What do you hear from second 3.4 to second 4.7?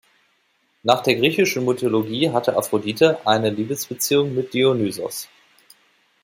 Liebesbeziehung mit